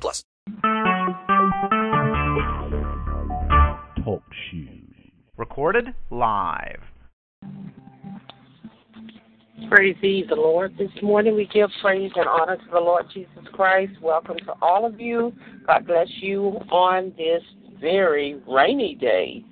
plus. 0.00 0.24
Talk 4.04 4.22
shoes. 4.50 4.94
Recorded 5.36 5.94
live. 6.10 6.80
Praise 9.68 9.96
ye 10.02 10.24
the 10.28 10.34
Lord. 10.34 10.76
This 10.76 10.90
morning 11.02 11.34
we 11.34 11.46
give 11.46 11.70
praise 11.80 12.10
and 12.16 12.28
honor 12.28 12.56
to 12.56 12.70
the 12.70 12.80
Lord 12.80 13.06
Jesus 13.12 13.44
Christ. 13.52 13.92
Welcome 14.02 14.36
to 14.38 14.52
all 14.60 14.84
of 14.84 15.00
you. 15.00 15.32
God 15.66 15.86
bless 15.86 16.08
you 16.20 16.58
on 16.70 17.14
this 17.16 17.42
very 17.80 18.40
rainy 18.46 18.94
day. 18.94 19.44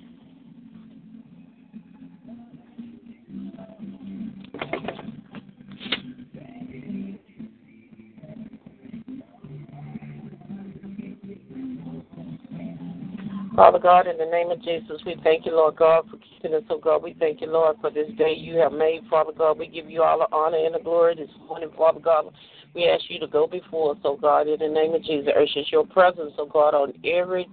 Father 13.55 13.79
God, 13.79 14.07
in 14.07 14.17
the 14.17 14.25
name 14.25 14.49
of 14.49 14.61
Jesus, 14.63 15.01
we 15.05 15.17
thank 15.23 15.45
you, 15.45 15.51
Lord 15.51 15.75
God, 15.75 16.05
for 16.09 16.17
keeping 16.17 16.53
us, 16.53 16.63
oh 16.69 16.79
God. 16.79 17.03
We 17.03 17.15
thank 17.19 17.41
you, 17.41 17.47
Lord, 17.47 17.75
for 17.81 17.91
this 17.91 18.07
day 18.17 18.33
you 18.33 18.55
have 18.57 18.71
made, 18.71 19.01
Father 19.09 19.33
God. 19.37 19.59
We 19.59 19.67
give 19.67 19.89
you 19.89 20.03
all 20.03 20.19
the 20.19 20.33
honor 20.33 20.65
and 20.65 20.73
the 20.73 20.79
glory 20.79 21.15
this 21.15 21.29
morning, 21.47 21.69
Father 21.77 21.99
God. 21.99 22.33
We 22.73 22.87
ask 22.87 23.03
you 23.09 23.19
to 23.19 23.27
go 23.27 23.47
before 23.47 23.91
us, 23.91 23.97
oh 24.05 24.15
God, 24.15 24.47
in 24.47 24.59
the 24.59 24.69
name 24.69 24.93
of 24.93 25.03
Jesus. 25.03 25.33
Urge 25.35 25.49
your 25.69 25.85
presence, 25.85 26.31
oh 26.37 26.45
God, 26.45 26.73
on 26.73 26.93
every 27.03 27.45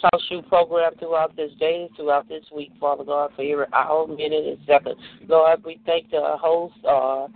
talk 0.00 0.20
show 0.28 0.42
program 0.42 0.92
throughout 0.98 1.36
this 1.36 1.52
day, 1.60 1.86
and 1.86 1.96
throughout 1.96 2.28
this 2.28 2.44
week, 2.54 2.72
Father 2.80 3.04
God, 3.04 3.30
for 3.36 3.42
every 3.42 3.66
hour, 3.72 4.08
minute, 4.08 4.46
and 4.46 4.58
second. 4.66 4.96
Lord, 5.28 5.64
we 5.64 5.80
thank 5.86 6.10
the 6.10 6.36
host 6.40 6.74
uh, 6.84 7.28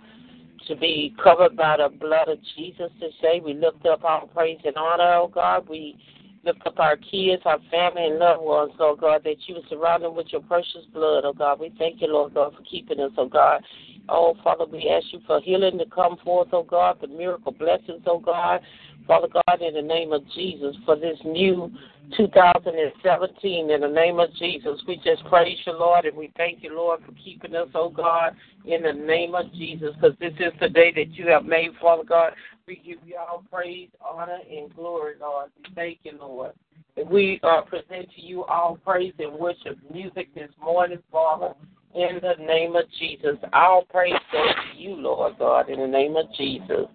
to 0.67 0.75
be 0.75 1.15
covered 1.23 1.55
by 1.55 1.77
the 1.77 1.89
blood 1.97 2.27
of 2.27 2.39
Jesus 2.57 2.91
this 2.99 3.13
day. 3.21 3.41
We 3.43 3.53
lift 3.53 3.85
up 3.85 4.03
our 4.03 4.27
praise 4.27 4.59
and 4.65 4.75
honor, 4.75 5.13
oh 5.13 5.31
God. 5.33 5.69
We 5.69 5.95
lift 6.43 6.65
up 6.65 6.79
our 6.79 6.97
kids, 6.97 7.41
our 7.45 7.59
family, 7.69 8.05
and 8.05 8.19
loved 8.19 8.41
ones, 8.41 8.71
oh 8.79 8.95
God, 8.95 9.23
that 9.23 9.35
you 9.47 9.57
surround 9.69 10.03
them 10.03 10.15
with 10.15 10.27
your 10.31 10.41
precious 10.41 10.85
blood, 10.93 11.23
oh 11.25 11.33
God. 11.33 11.59
We 11.59 11.73
thank 11.77 12.01
you, 12.01 12.07
Lord 12.07 12.33
God, 12.33 12.53
for 12.55 12.63
keeping 12.63 12.99
us, 12.99 13.11
oh 13.17 13.27
God. 13.27 13.63
Oh, 14.09 14.35
Father, 14.43 14.65
we 14.65 14.89
ask 14.89 15.05
you 15.13 15.19
for 15.27 15.39
healing 15.41 15.77
to 15.77 15.85
come 15.85 16.17
forth, 16.23 16.49
oh 16.51 16.63
God, 16.63 16.97
for 16.99 17.07
miracle 17.07 17.51
blessings, 17.51 18.01
oh 18.07 18.19
God. 18.19 18.61
Father 19.07 19.27
God, 19.27 19.61
in 19.61 19.73
the 19.73 19.81
name 19.81 20.13
of 20.13 20.21
Jesus, 20.33 20.75
for 20.85 20.95
this 20.95 21.17
new 21.25 21.71
2017, 22.17 23.69
in 23.69 23.81
the 23.81 23.87
name 23.87 24.19
of 24.19 24.33
Jesus, 24.35 24.81
we 24.87 24.97
just 24.97 25.23
praise 25.25 25.57
you, 25.65 25.73
Lord, 25.73 26.05
and 26.05 26.15
we 26.15 26.31
thank 26.37 26.63
you, 26.63 26.75
Lord, 26.75 27.01
for 27.05 27.11
keeping 27.13 27.55
us, 27.55 27.67
oh 27.73 27.89
God, 27.89 28.35
in 28.65 28.83
the 28.83 28.93
name 28.93 29.35
of 29.35 29.51
Jesus, 29.53 29.89
because 29.95 30.17
this 30.19 30.33
is 30.39 30.53
the 30.59 30.69
day 30.69 30.91
that 30.95 31.11
you 31.13 31.27
have 31.27 31.45
made, 31.45 31.71
Father 31.81 32.03
God. 32.03 32.33
We 32.67 32.75
give 32.75 32.99
you 33.05 33.17
all 33.17 33.43
praise, 33.51 33.89
honor, 34.01 34.39
and 34.49 34.73
glory, 34.75 35.15
Lord. 35.19 35.49
We 35.57 35.73
thank 35.75 35.99
you, 36.03 36.13
Lord. 36.19 36.51
And 36.97 37.09
we 37.09 37.39
uh, 37.43 37.61
present 37.61 38.09
to 38.15 38.21
you 38.21 38.43
all 38.45 38.77
praise 38.85 39.13
and 39.19 39.33
worship 39.33 39.77
music 39.91 40.33
this 40.35 40.49
morning, 40.61 40.99
Father, 41.11 41.53
in 41.95 42.19
the 42.21 42.43
name 42.43 42.75
of 42.75 42.83
Jesus. 42.99 43.37
All 43.53 43.85
praise 43.89 44.13
to 44.31 44.53
you, 44.77 44.95
Lord 44.95 45.37
God, 45.39 45.69
in 45.69 45.79
the 45.79 45.87
name 45.87 46.15
of 46.15 46.25
Jesus. 46.37 46.87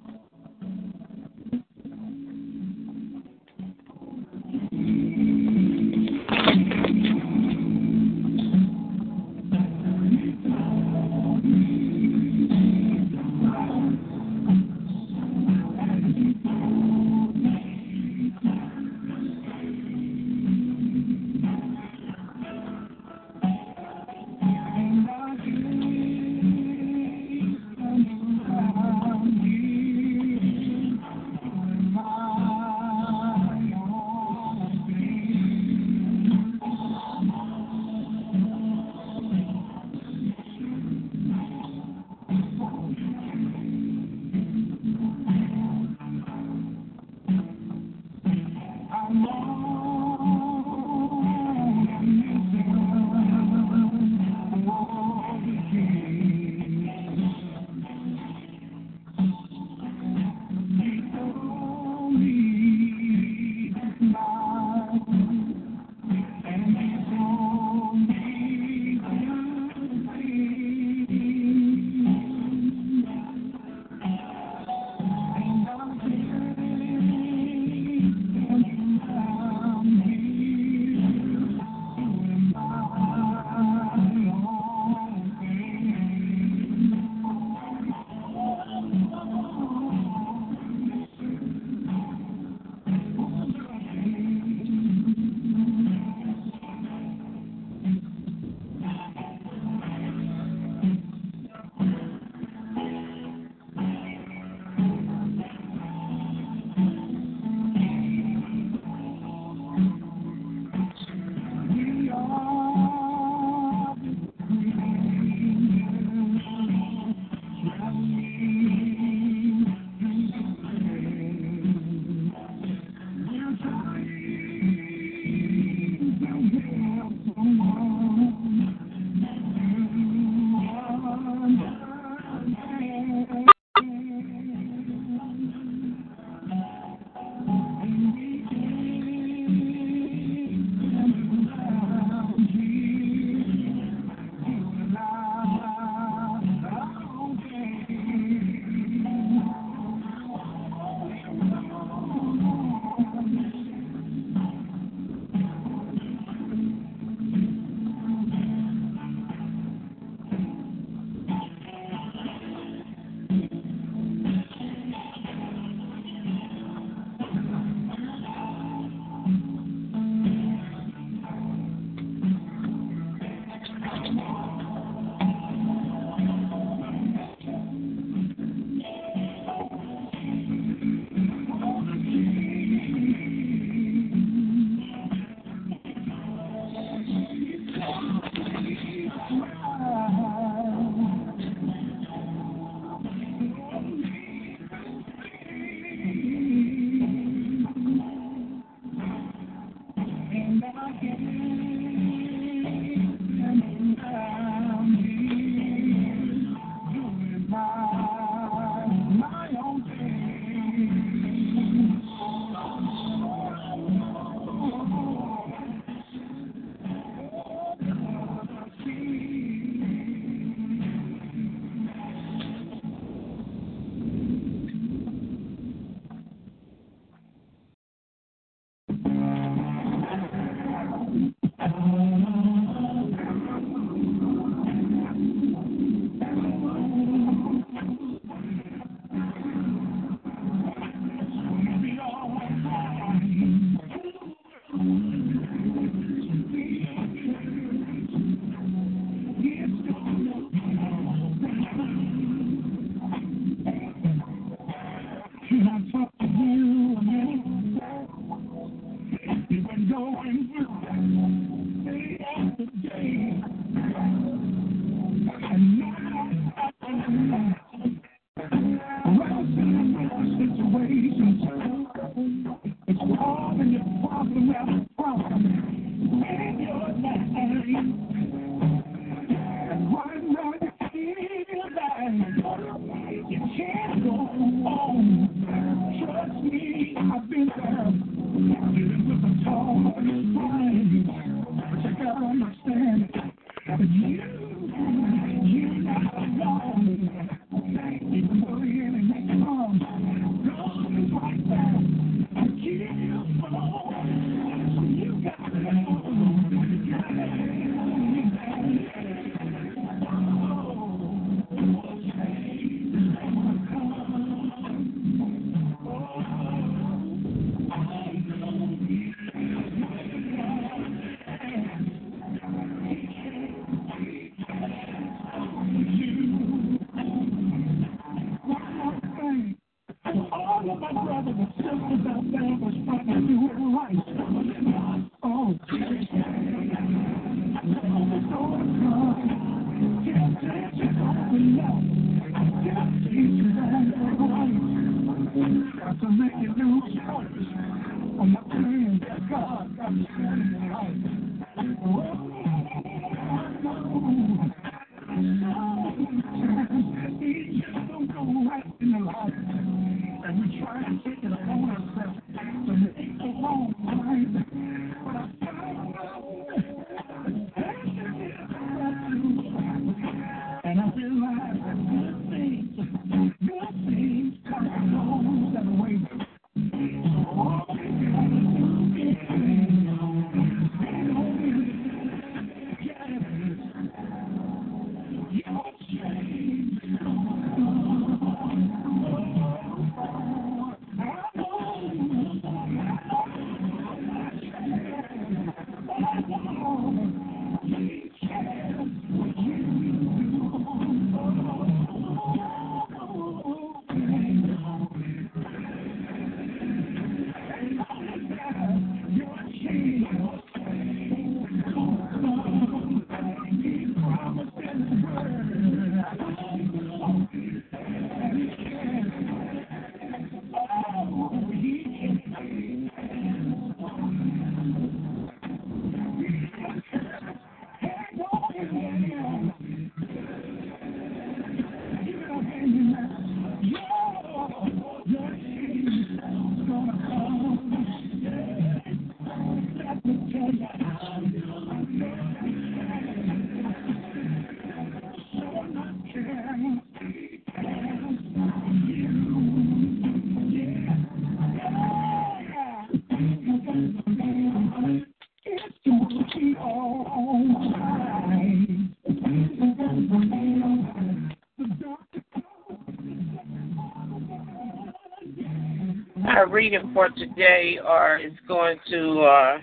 Reading 466.66 466.90
for 466.92 467.08
today 467.10 467.78
are 467.84 468.18
is 468.18 468.32
going 468.48 468.76
to 468.90 469.20
uh, 469.20 469.58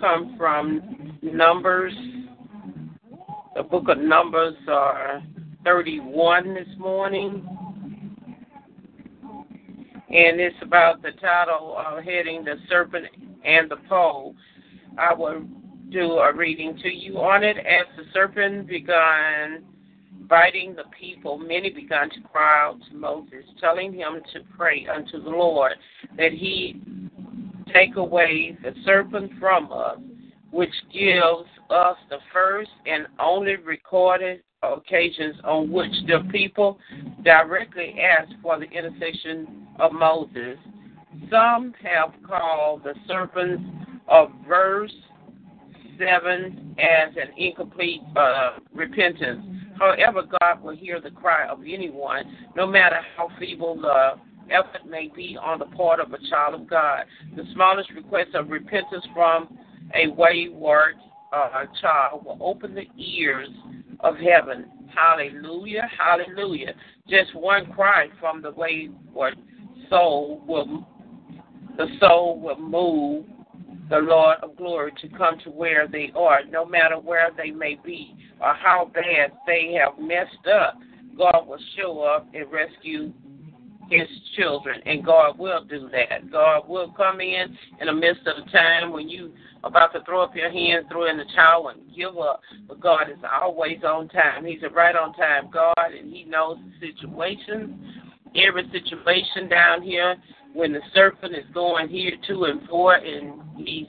come 0.00 0.34
from 0.38 1.18
Numbers. 1.20 1.92
The 3.54 3.62
book 3.64 3.90
of 3.90 3.98
Numbers 3.98 4.54
are 4.66 5.22
31 5.62 6.54
this 6.54 6.68
morning. 6.78 7.46
And 10.08 10.40
it's 10.40 10.56
about 10.62 11.02
the 11.02 11.10
title 11.20 11.76
uh, 11.78 12.00
heading 12.00 12.44
The 12.44 12.54
Serpent 12.66 13.04
and 13.44 13.70
the 13.70 13.76
Pole. 13.86 14.34
I 14.96 15.12
will 15.12 15.42
do 15.90 16.12
a 16.12 16.34
reading 16.34 16.78
to 16.82 16.88
you 16.88 17.18
on 17.18 17.44
it. 17.44 17.58
As 17.58 17.86
the 17.98 18.04
serpent 18.14 18.66
began 18.66 19.64
biting 20.30 20.76
the 20.76 20.84
people, 20.98 21.36
many 21.36 21.68
began 21.70 22.08
to 22.08 22.20
cry 22.32 22.66
out 22.66 22.78
to 22.88 22.96
Moses, 22.96 23.44
telling 23.60 23.92
him 23.92 24.22
to 24.32 24.40
pray 24.56 24.86
unto 24.86 25.22
the 25.22 25.28
Lord 25.28 25.72
that 26.16 26.32
he 26.32 26.80
take 27.74 27.96
away 27.96 28.56
the 28.62 28.72
serpent 28.84 29.32
from 29.40 29.70
us, 29.72 29.98
which 30.52 30.72
gives 30.92 31.48
us 31.68 31.96
the 32.08 32.18
first 32.32 32.70
and 32.86 33.06
only 33.18 33.56
recorded 33.56 34.42
occasions 34.62 35.36
on 35.44 35.70
which 35.70 35.92
the 36.06 36.20
people 36.30 36.78
directly 37.24 37.96
asked 38.00 38.34
for 38.40 38.58
the 38.58 38.66
intercession 38.66 39.66
of 39.78 39.92
Moses. 39.92 40.56
Some 41.28 41.74
have 41.82 42.12
called 42.26 42.84
the 42.84 42.94
serpents 43.08 43.64
of 44.08 44.30
verse 44.48 44.92
7 45.98 46.76
as 46.78 47.14
an 47.16 47.36
incomplete 47.36 48.00
uh, 48.16 48.58
repentance. 48.72 49.59
However, 49.80 50.22
God 50.40 50.62
will 50.62 50.76
hear 50.76 51.00
the 51.00 51.10
cry 51.10 51.46
of 51.48 51.60
anyone, 51.60 52.36
no 52.54 52.66
matter 52.66 52.98
how 53.16 53.30
feeble 53.38 53.80
the 53.80 54.12
effort 54.52 54.86
may 54.86 55.08
be 55.08 55.38
on 55.40 55.58
the 55.58 55.64
part 55.64 56.00
of 56.00 56.12
a 56.12 56.18
child 56.28 56.54
of 56.54 56.68
God. 56.68 57.04
The 57.34 57.44
smallest 57.54 57.90
request 57.92 58.34
of 58.34 58.50
repentance 58.50 59.06
from 59.14 59.56
a 59.94 60.08
wayward 60.08 60.96
uh, 61.32 61.64
child 61.80 62.26
will 62.26 62.36
open 62.42 62.74
the 62.74 62.88
ears 63.02 63.48
of 64.00 64.16
heaven. 64.16 64.66
Hallelujah, 64.94 65.88
hallelujah. 65.98 66.74
Just 67.08 67.34
one 67.34 67.72
cry 67.72 68.08
from 68.20 68.42
the 68.42 68.50
wayward 68.50 69.36
soul 69.88 70.42
will 70.46 70.86
the 71.78 71.86
soul 71.98 72.38
will 72.38 72.58
move 72.58 73.24
the 73.88 73.98
Lord 73.98 74.36
of 74.42 74.56
glory 74.56 74.92
to 75.00 75.08
come 75.08 75.38
to 75.44 75.50
where 75.50 75.88
they 75.88 76.12
are, 76.14 76.40
no 76.44 76.66
matter 76.66 76.98
where 76.98 77.30
they 77.36 77.50
may 77.50 77.78
be 77.82 78.14
or 78.40 78.54
how 78.54 78.90
bad 78.92 79.32
they 79.46 79.78
have 79.78 79.98
messed 79.98 80.46
up. 80.52 80.78
God 81.16 81.46
will 81.46 81.58
show 81.76 82.00
up 82.02 82.26
and 82.34 82.50
rescue 82.50 83.12
his 83.90 84.08
children, 84.36 84.80
and 84.86 85.04
God 85.04 85.38
will 85.38 85.64
do 85.64 85.90
that. 85.90 86.30
God 86.30 86.68
will 86.68 86.92
come 86.96 87.20
in 87.20 87.56
in 87.80 87.86
the 87.86 87.92
midst 87.92 88.26
of 88.26 88.44
the 88.44 88.50
time 88.50 88.92
when 88.92 89.08
you 89.08 89.32
about 89.64 89.92
to 89.92 90.02
throw 90.04 90.22
up 90.22 90.34
your 90.34 90.50
hands, 90.50 90.86
throw 90.90 91.10
in 91.10 91.18
the 91.18 91.24
towel, 91.34 91.68
and 91.68 91.80
give 91.94 92.16
up. 92.16 92.40
But 92.68 92.80
God 92.80 93.10
is 93.10 93.18
always 93.40 93.78
on 93.84 94.08
time. 94.08 94.44
He's 94.44 94.62
a 94.62 94.70
right 94.70 94.96
on 94.96 95.12
time 95.14 95.50
God, 95.52 95.74
and 95.76 96.12
He 96.12 96.24
knows 96.24 96.58
the 96.80 96.92
situation, 96.92 98.02
every 98.36 98.70
situation 98.70 99.48
down 99.48 99.82
here. 99.82 100.16
When 100.52 100.72
the 100.72 100.80
serpent 100.94 101.34
is 101.34 101.44
going 101.54 101.88
here 101.88 102.12
to 102.28 102.44
and 102.44 102.66
fro, 102.68 102.90
and 102.90 103.40
he's 103.56 103.86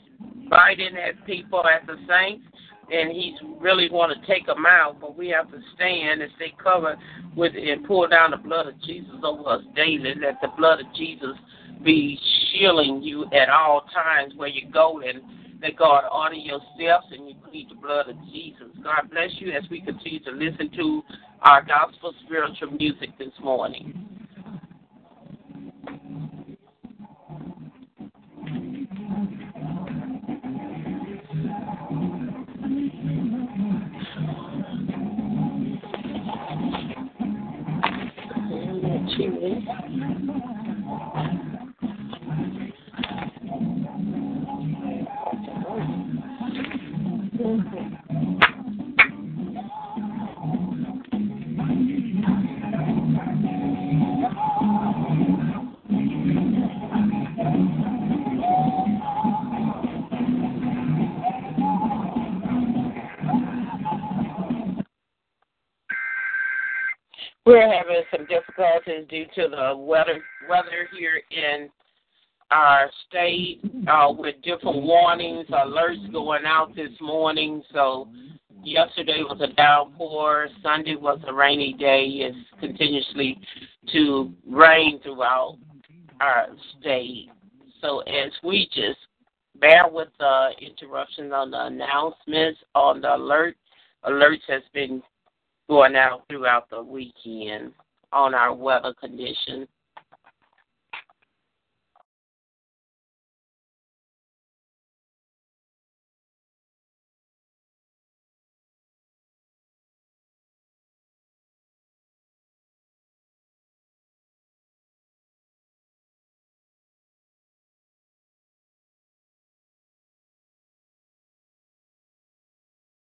biting 0.48 0.96
at 0.96 1.26
people 1.26 1.64
at 1.66 1.88
the 1.88 1.96
saints, 2.08 2.46
and 2.92 3.12
he's 3.12 3.36
really 3.60 3.90
want 3.90 4.12
to 4.14 4.28
take 4.28 4.46
them 4.46 4.66
out, 4.66 5.00
but 5.00 5.18
we 5.18 5.30
have 5.30 5.50
to 5.52 5.60
stand 5.76 6.22
and 6.22 6.32
stay 6.36 6.54
covered 6.62 6.98
with 7.36 7.54
and 7.56 7.86
pull 7.86 8.08
down 8.08 8.32
the 8.32 8.38
blood 8.38 8.68
of 8.68 8.80
Jesus 8.82 9.16
over 9.24 9.50
us 9.50 9.62
daily. 9.76 10.14
Let 10.20 10.42
the 10.42 10.50
blood 10.58 10.82
of 10.82 10.88
Jesus 10.96 11.36
be 11.84 12.20
shielding 12.52 13.02
you 13.02 13.26
at 13.34 13.50
all 13.50 13.86
times 13.94 14.34
where 14.36 14.50
you 14.50 14.70
go, 14.72 15.02
and 15.02 15.22
that 15.62 15.78
God 15.78 16.04
honor 16.12 16.36
your 16.36 16.60
steps 16.76 17.06
and 17.12 17.28
you 17.30 17.36
plead 17.50 17.70
the 17.70 17.76
blood 17.76 18.10
of 18.10 18.16
Jesus. 18.32 18.68
God 18.84 19.10
bless 19.12 19.30
you 19.38 19.52
as 19.52 19.64
we 19.70 19.82
continue 19.82 20.20
to 20.24 20.32
listen 20.32 20.70
to 20.78 21.04
our 21.42 21.64
gospel 21.64 22.14
spiritual 22.26 22.72
music 22.72 23.18
this 23.18 23.34
morning. 23.42 24.11
We're 39.52 39.62
having 39.76 40.24
some 40.28 40.61
difficulties 68.62 69.08
due 69.10 69.26
to 69.36 69.50
the 69.50 69.78
weather 69.78 70.22
weather 70.50 70.88
here 70.98 71.22
in 71.32 71.70
our 72.52 72.90
state 73.08 73.62
uh, 73.88 74.12
with 74.12 74.36
different 74.44 74.84
warnings, 74.84 75.48
alerts 75.48 76.12
going 76.12 76.46
out 76.46 76.76
this 76.76 76.92
morning. 77.00 77.64
So 77.74 78.10
yesterday 78.64 79.22
was 79.22 79.40
a 79.42 79.54
downpour. 79.56 80.50
Sunday 80.62 80.96
was 80.96 81.20
a 81.28 81.34
rainy 81.34 81.74
day. 81.74 82.04
It's 82.06 82.38
continuously 82.60 83.40
to 83.94 84.34
rain 84.50 85.00
throughout 85.02 85.58
our 86.20 86.48
state. 86.80 87.30
So 87.80 88.00
as 88.02 88.32
we 88.44 88.68
just 88.74 89.00
bear 89.60 89.88
with 89.90 90.10
the 90.20 90.50
interruptions 90.60 91.32
on 91.34 91.52
the 91.52 91.66
announcements 91.68 92.60
on 92.76 93.02
the 93.02 93.16
alert, 93.16 93.56
alerts 94.06 94.42
has 94.50 94.64
been 94.74 95.02
going 95.70 95.96
out 95.96 96.24
throughout 96.30 96.70
the 96.70 96.84
weekend 96.84 97.72
on 98.14 98.34
our 98.34 98.54
weather 98.54 98.94
conditions. 99.00 99.68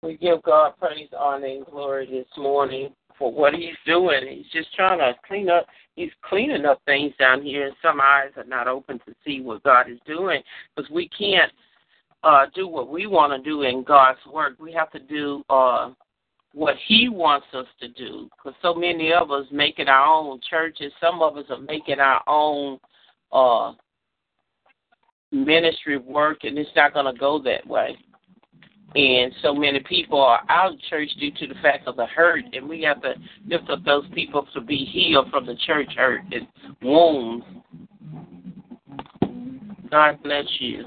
We 0.02 0.16
give 0.16 0.42
God 0.42 0.74
praise, 0.78 1.08
honor, 1.18 1.46
and 1.46 1.66
glory 1.66 2.06
this 2.06 2.28
morning 2.36 2.94
for 3.18 3.32
what 3.32 3.54
He's 3.54 3.76
doing. 3.86 4.20
He's 4.28 4.50
just 4.52 4.74
trying 4.74 4.98
to 4.98 5.14
clean 5.26 5.50
up. 5.50 5.66
He's 5.96 6.10
cleaning 6.22 6.64
up 6.64 6.80
things 6.84 7.12
down 7.18 7.42
here, 7.42 7.66
and 7.66 7.76
some 7.82 8.00
eyes 8.00 8.30
are 8.36 8.44
not 8.44 8.68
open 8.68 9.00
to 9.00 9.14
see 9.24 9.40
what 9.40 9.62
God 9.64 9.90
is 9.90 9.98
doing 10.06 10.42
because 10.74 10.90
we 10.90 11.08
can't 11.08 11.52
uh, 12.22 12.46
do 12.54 12.68
what 12.68 12.88
we 12.88 13.06
want 13.06 13.32
to 13.32 13.48
do 13.48 13.62
in 13.62 13.82
God's 13.82 14.18
work. 14.32 14.54
We 14.60 14.72
have 14.72 14.90
to 14.92 15.00
do 15.00 15.42
uh, 15.50 15.90
what 16.52 16.76
He 16.86 17.08
wants 17.08 17.46
us 17.54 17.66
to 17.80 17.88
do 17.88 18.28
because 18.36 18.56
so 18.62 18.74
many 18.74 19.12
of 19.12 19.30
us 19.30 19.46
making 19.50 19.88
our 19.88 20.06
own 20.06 20.40
churches. 20.48 20.92
Some 21.00 21.22
of 21.22 21.36
us 21.36 21.46
are 21.50 21.60
making 21.60 22.00
our 22.00 22.22
own 22.26 22.78
uh, 23.32 23.72
ministry 25.32 25.98
work, 25.98 26.38
and 26.44 26.58
it's 26.58 26.70
not 26.74 26.94
going 26.94 27.12
to 27.12 27.18
go 27.18 27.40
that 27.42 27.66
way. 27.66 27.96
And 28.94 29.32
so 29.42 29.54
many 29.54 29.80
people 29.80 30.20
are 30.20 30.40
out 30.48 30.72
of 30.72 30.80
church 30.88 31.10
due 31.20 31.30
to 31.32 31.46
the 31.46 31.60
fact 31.60 31.86
of 31.86 31.96
the 31.96 32.06
hurt, 32.06 32.44
and 32.52 32.68
we 32.68 32.82
have 32.82 33.02
to 33.02 33.14
lift 33.46 33.68
up 33.68 33.84
those 33.84 34.04
people 34.14 34.46
to 34.54 34.60
be 34.62 34.76
healed 34.76 35.30
from 35.30 35.44
the 35.44 35.56
church 35.66 35.90
hurt 35.94 36.22
and 36.32 36.46
wounds. 36.82 37.44
God 39.90 40.22
bless 40.22 40.46
you. 40.58 40.84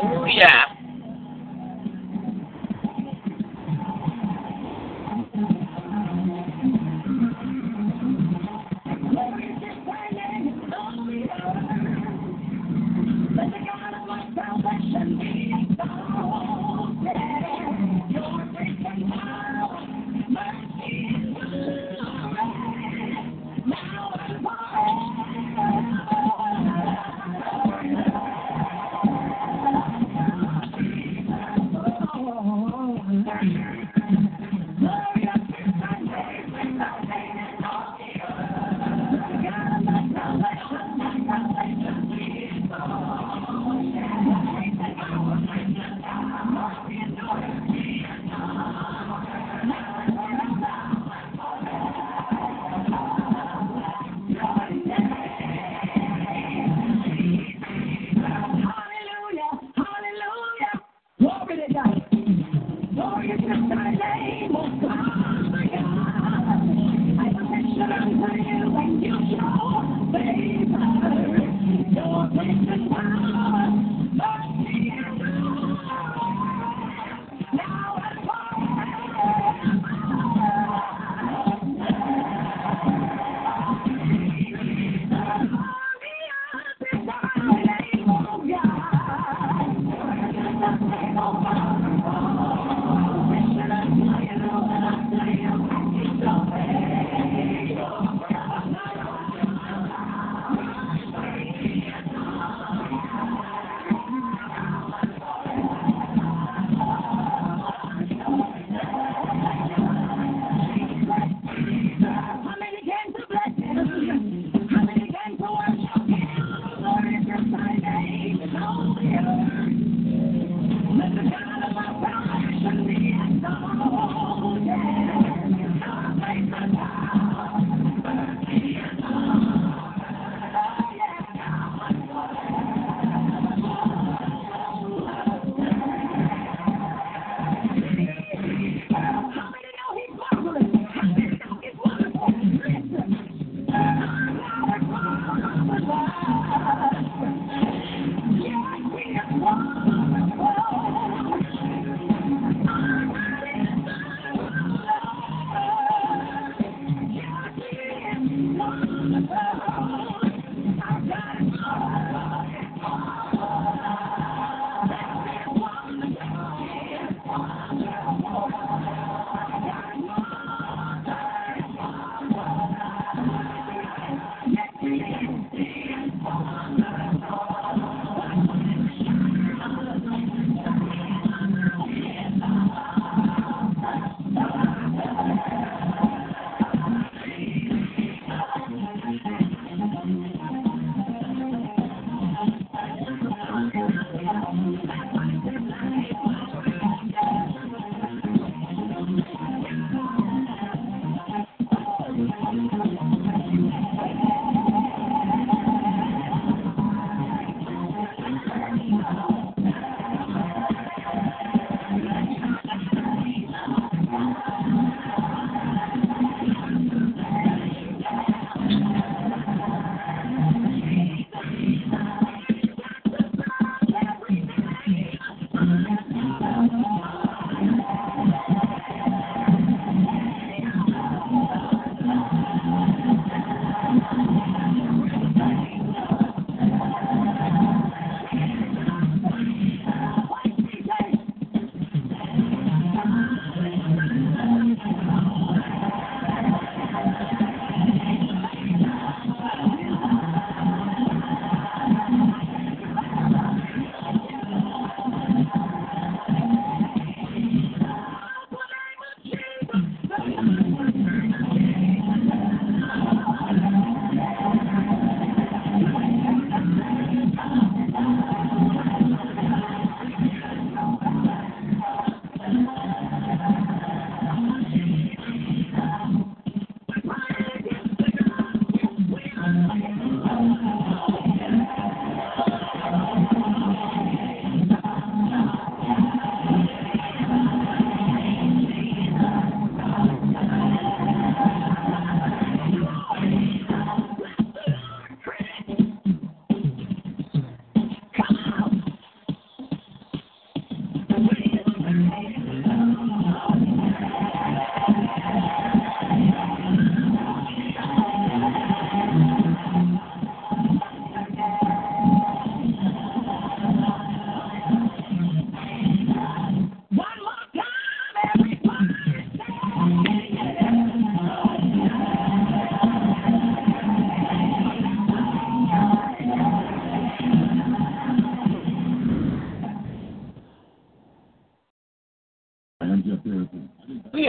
Glory 0.00 0.40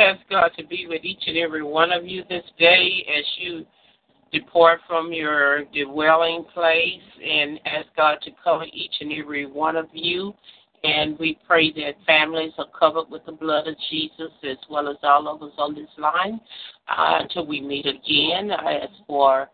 ask 0.02 0.20
God 0.30 0.52
to 0.58 0.66
be 0.66 0.88
with 0.88 1.04
each 1.04 1.24
and 1.28 1.38
every 1.38 1.64
one 1.64 1.92
of 1.92 2.06
you 2.06 2.24
this 2.30 2.44
day 2.58 3.06
as 3.18 3.26
you 3.38 3.66
depart 4.32 4.80
from 4.88 5.12
your 5.12 5.64
dwelling 5.66 6.46
place 6.54 7.02
and 7.24 7.60
ask 7.66 7.88
God 7.96 8.18
to 8.24 8.32
cover 8.44 8.66
each 8.72 8.94
and 9.02 9.12
every 9.14 9.46
one 9.46 9.76
of 9.76 9.88
you. 9.94 10.34
And 10.84 11.18
we 11.20 11.38
pray 11.46 11.72
that 11.74 11.94
families 12.08 12.54
are 12.58 12.66
covered 12.78 13.10
with 13.12 13.26
the 13.26 13.34
blood 13.34 13.68
of 13.68 13.76
Jesus 13.92 14.32
as 14.44 14.58
well 14.70 14.90
as 14.90 14.98
all 15.04 15.28
of 15.28 15.44
us 15.44 15.54
on 15.58 15.76
this 15.76 15.90
line 15.98 16.40
uh, 16.88 17.20
until 17.22 17.46
we 17.46 17.62
meet 17.62 17.86
again. 17.86 18.52
I 18.52 18.80
ask 18.80 18.94
for 19.06 19.48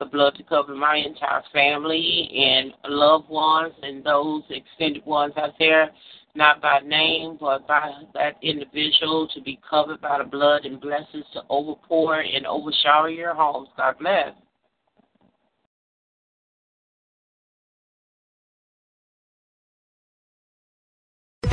the 0.00 0.06
blood 0.06 0.34
to 0.36 0.42
cover 0.42 0.74
my 0.74 0.96
entire 0.96 1.42
family 1.52 2.28
and 2.34 2.72
loved 2.88 3.28
ones 3.28 3.72
and 3.82 4.02
those 4.02 4.42
extended 4.50 5.06
ones 5.06 5.34
out 5.36 5.52
there, 5.58 5.90
not 6.34 6.60
by 6.60 6.80
name, 6.80 7.36
but 7.40 7.66
by 7.66 7.92
that 8.14 8.36
individual 8.42 9.28
to 9.34 9.40
be 9.40 9.58
covered 9.68 10.00
by 10.00 10.18
the 10.18 10.24
blood 10.24 10.64
and 10.64 10.80
blessings 10.80 11.24
to 11.32 11.42
overpour 11.50 12.22
and 12.34 12.46
overshower 12.46 13.08
your 13.08 13.34
homes. 13.34 13.68
God 13.76 13.96
bless. 13.98 14.32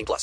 18 0.00 0.04
plus. 0.06 0.18